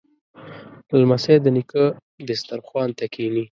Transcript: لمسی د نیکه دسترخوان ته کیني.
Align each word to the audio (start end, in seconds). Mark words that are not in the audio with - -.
لمسی 1.01 1.35
د 1.41 1.47
نیکه 1.55 1.83
دسترخوان 2.27 2.89
ته 2.97 3.05
کیني. 3.13 3.43